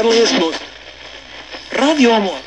friendliest, 0.00 0.38
most 0.38 0.62
Radio 1.76 2.10
Amor. 2.10 2.38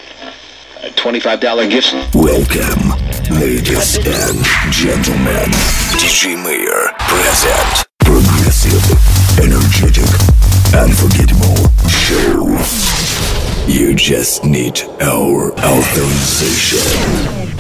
$25 0.96 1.70
gift. 1.70 1.94
Welcome, 2.16 2.94
ladies 3.40 3.98
and 3.98 4.46
gentlemen. 4.72 5.52
DJ 6.00 6.42
Mayor 6.42 6.94
present 7.10 7.86
progressive, 8.00 8.82
energetic, 9.40 10.08
unforgettable 10.74 11.68
show. 11.90 12.58
You 13.68 13.96
just 13.96 14.46
need 14.46 14.80
our 15.02 15.52
authorization. 15.52 17.51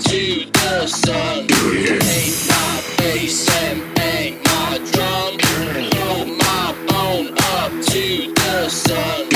to 0.00 0.44
the 0.52 0.86
sun. 0.86 1.46
My 2.48 2.82
bass 2.98 3.48
and 3.62 3.80
my 4.44 4.78
drum. 4.92 6.38
My 6.38 6.74
up 7.54 7.72
to 7.86 8.34
the 8.34 8.68
sun. 8.68 9.33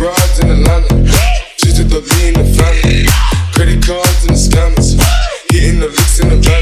broads 0.00 0.38
in 0.40 0.48
Atlanta. 0.48 0.96
She 1.58 1.74
took 1.74 1.88
the 1.88 2.00
lean 2.00 2.32
in 2.32 2.40
the 2.40 2.48
family. 2.56 3.04
Credit 3.52 3.84
cards 3.84 4.24
and 4.24 4.34
the 4.34 4.40
scammers. 4.40 4.96
Hitting 5.50 5.78
the 5.78 5.88
licks 5.88 6.20
in 6.20 6.30
the 6.30 6.36
van. 6.36 6.59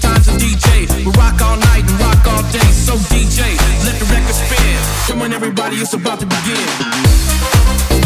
Times 0.00 0.28
a 0.28 0.32
DJ. 0.32 0.88
We 1.04 1.12
rock 1.12 1.40
all 1.42 1.56
night 1.56 1.84
and 1.88 2.00
rock 2.00 2.26
all 2.26 2.42
day. 2.50 2.70
So 2.72 2.94
DJ, 3.12 3.56
let 3.84 3.98
the 3.98 4.06
record 4.06 4.34
spin. 4.34 4.80
Come 5.08 5.22
on, 5.22 5.32
everybody, 5.32 5.76
it's 5.76 5.94
about 5.94 6.20
to 6.20 6.26
begin. 6.26 7.99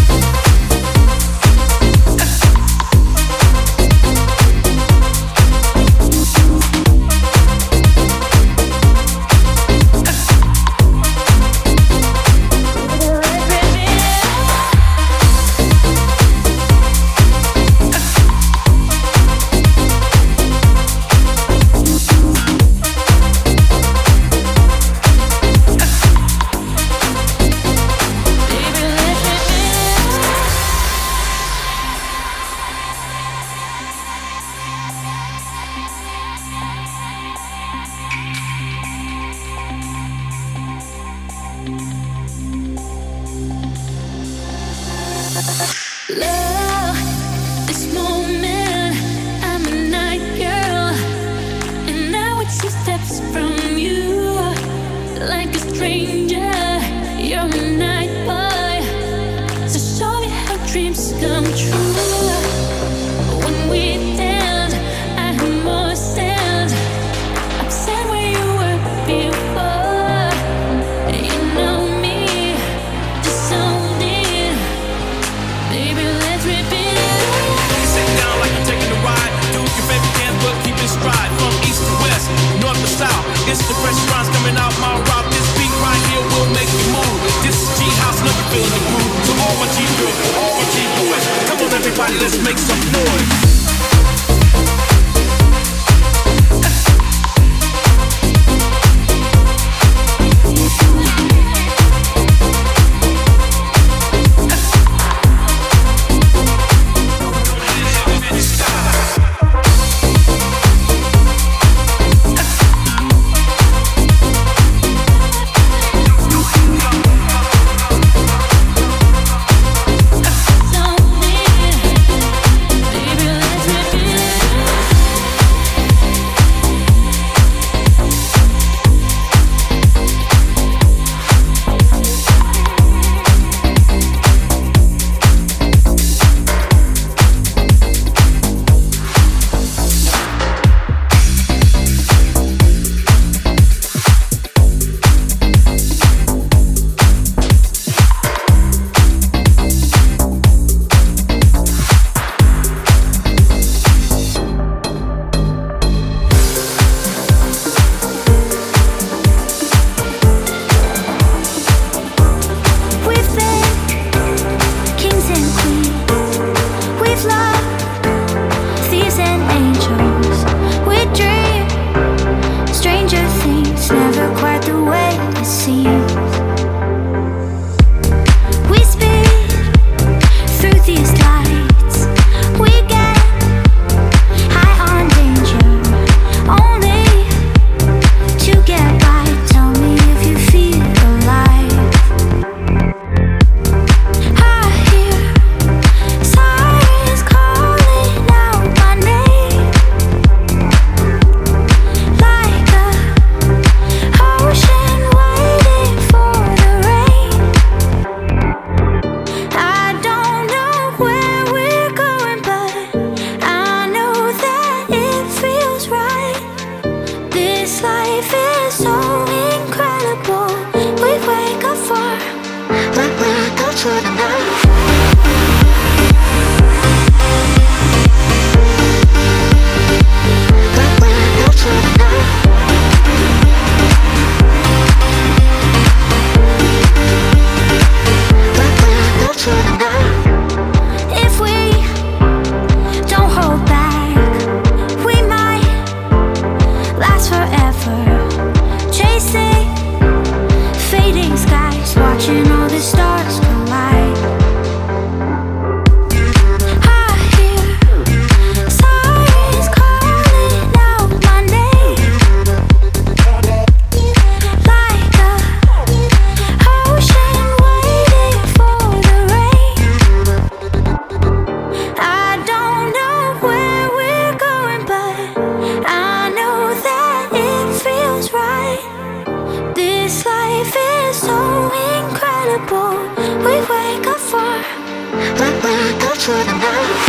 to 286.25 286.31
the 286.33 286.45
night. 286.45 287.04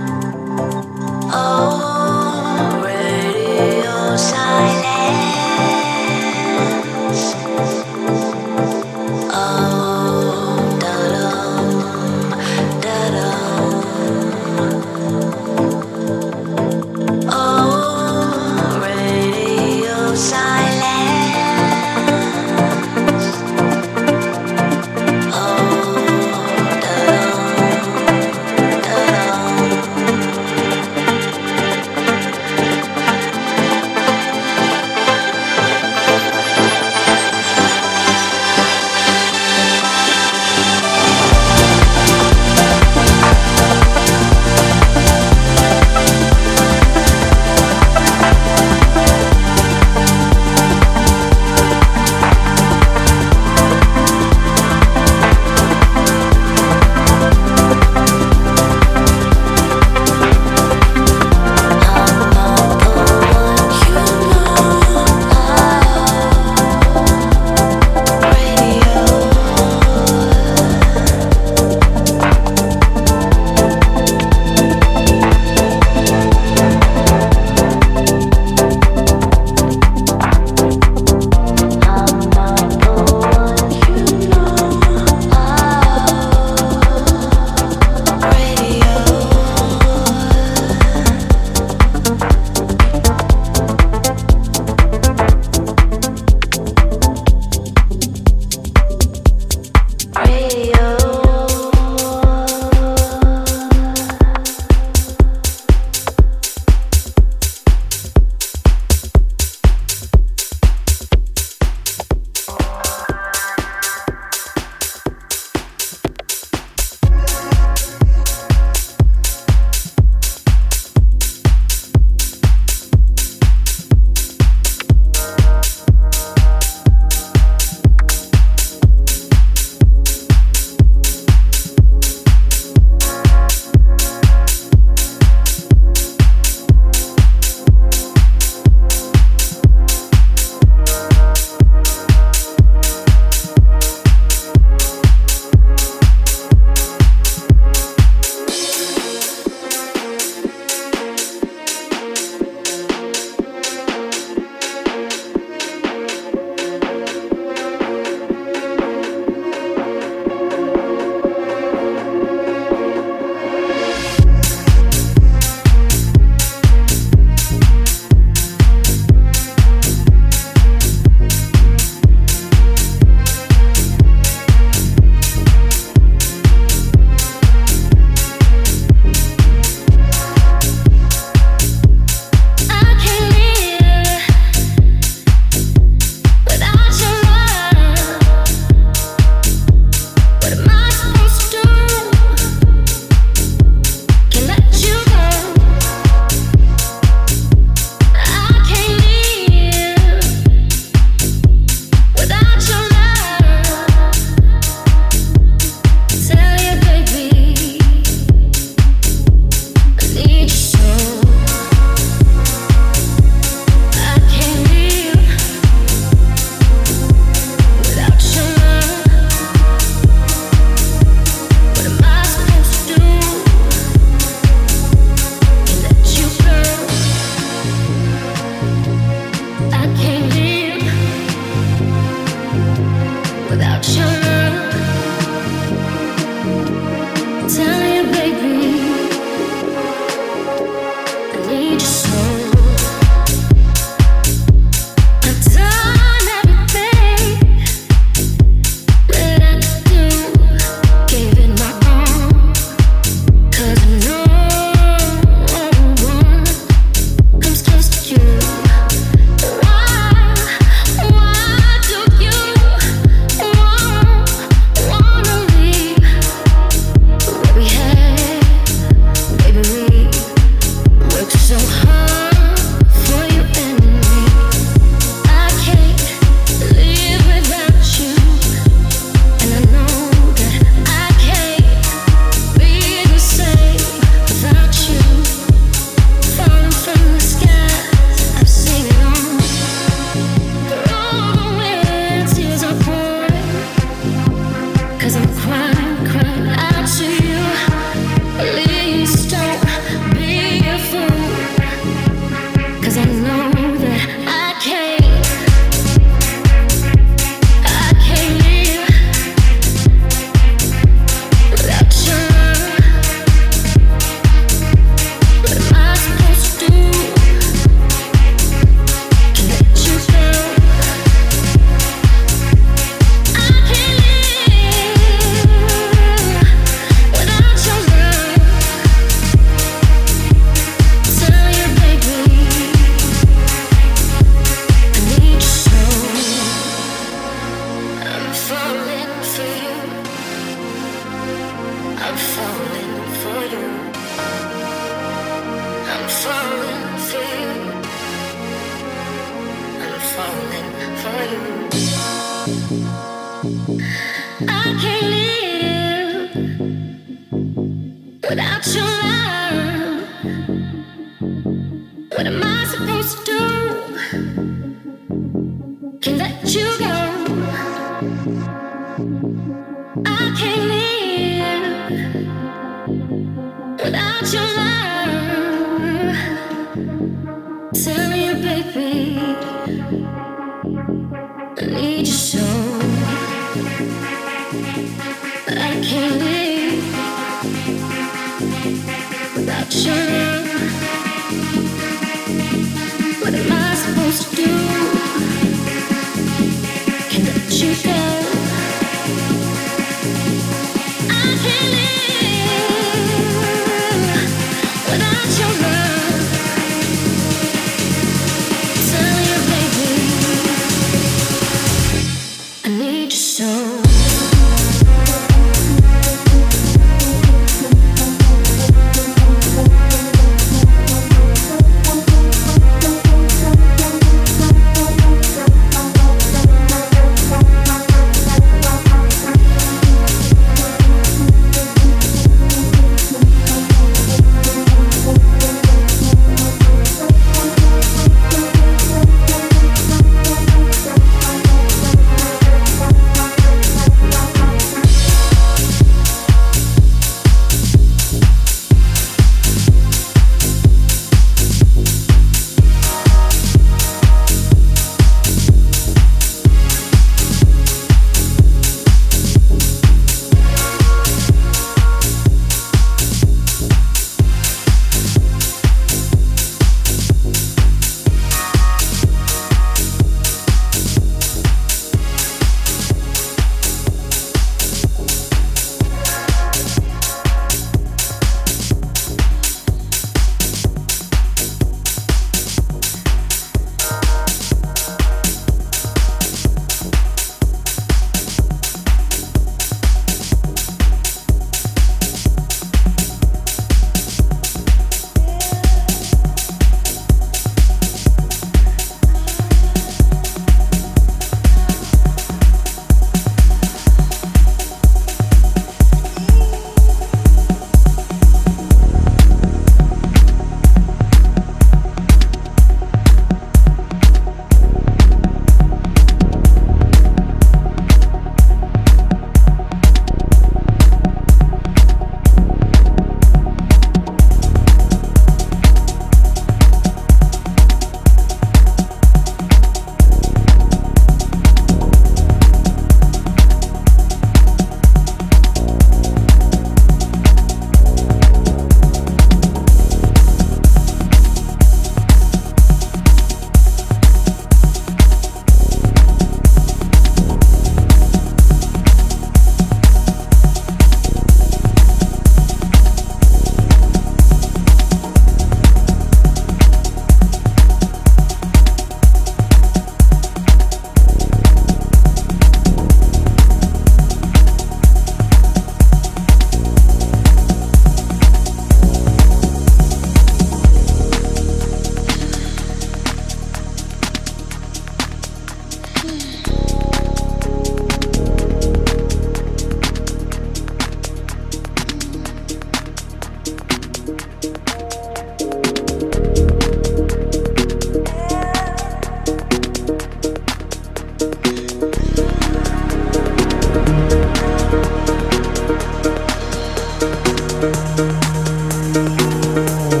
Música 598.93 600.00